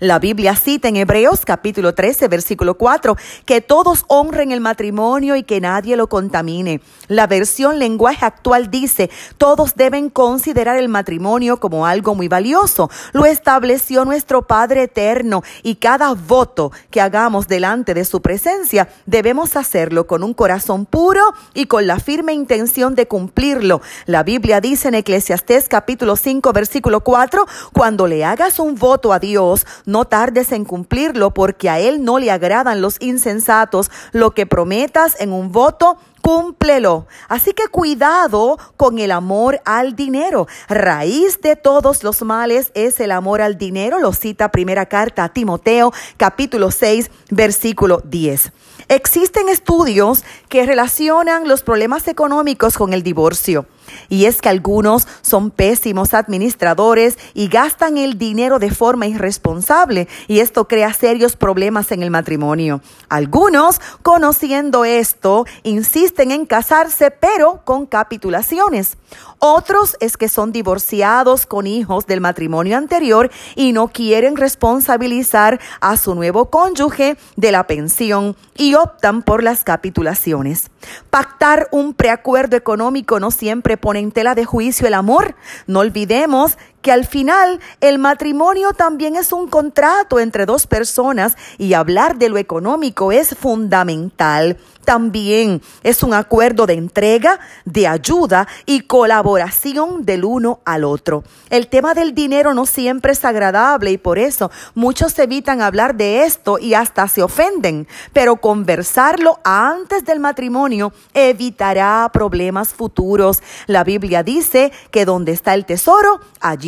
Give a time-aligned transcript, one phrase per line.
[0.00, 5.42] La Biblia cita en Hebreos capítulo 13, versículo 4, que todos honren el matrimonio y
[5.42, 6.80] que nadie lo contamine.
[7.08, 12.90] La versión lenguaje actual dice, todos deben considerar el matrimonio como algo muy valioso.
[13.12, 19.56] Lo estableció nuestro Padre Eterno y cada voto que hagamos delante de su presencia debemos
[19.56, 21.22] hacerlo con un corazón puro
[21.54, 23.80] y con la firme intención de cumplirlo.
[24.06, 29.18] La Biblia dice en Eclesiastés capítulo 5, versículo 4, cuando le hagas un voto a
[29.18, 33.90] Dios, no tardes en cumplirlo porque a Él no le agradan los insensatos.
[34.12, 37.06] Lo que prometas en un voto, cúmplelo.
[37.28, 40.46] Así que cuidado con el amor al dinero.
[40.68, 45.28] Raíz de todos los males es el amor al dinero, lo cita primera carta a
[45.30, 48.52] Timoteo, capítulo 6, versículo 10.
[48.90, 53.66] Existen estudios que relacionan los problemas económicos con el divorcio.
[54.08, 60.40] Y es que algunos son pésimos administradores y gastan el dinero de forma irresponsable y
[60.40, 62.80] esto crea serios problemas en el matrimonio.
[63.08, 68.96] Algunos, conociendo esto, insisten en casarse pero con capitulaciones.
[69.38, 75.96] Otros es que son divorciados con hijos del matrimonio anterior y no quieren responsabilizar a
[75.96, 80.70] su nuevo cónyuge de la pensión y optan por las capitulaciones.
[81.10, 85.34] Pactar un preacuerdo económico no siempre pone en tela de juicio el amor.
[85.66, 91.74] No olvidemos que al final el matrimonio también es un contrato entre dos personas y
[91.74, 94.56] hablar de lo económico es fundamental.
[94.84, 101.24] También es un acuerdo de entrega, de ayuda y colaboración del uno al otro.
[101.50, 106.24] El tema del dinero no siempre es agradable y por eso muchos evitan hablar de
[106.24, 113.42] esto y hasta se ofenden, pero conversarlo antes del matrimonio evitará problemas futuros.
[113.66, 116.20] La Biblia dice que donde está el tesoro,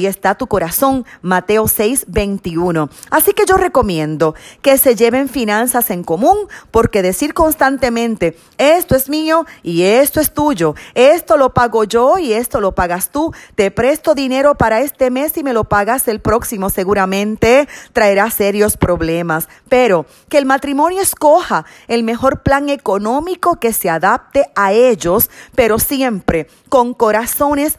[0.06, 2.88] está tu corazón, Mateo 6, 21.
[3.11, 6.37] Así que yo recomiendo que se lleven finanzas en común,
[6.70, 12.32] porque decir constantemente, esto es mío y esto es tuyo, esto lo pago yo y
[12.32, 16.20] esto lo pagas tú, te presto dinero para este mes y me lo pagas el
[16.20, 19.49] próximo, seguramente traerá serios problemas.
[19.69, 25.79] Pero que el matrimonio escoja el mejor plan económico que se adapte a ellos, pero
[25.79, 27.79] siempre con corazones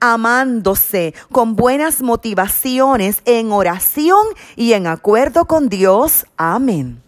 [0.00, 4.26] amándose, con buenas motivaciones, en oración
[4.56, 6.26] y en acuerdo con Dios.
[6.36, 7.03] Amén.